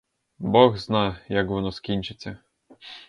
Бог 0.39 0.77
зна, 0.77 1.19
як 1.29 1.47
воно 1.47 1.71
скінчиться. 1.71 2.37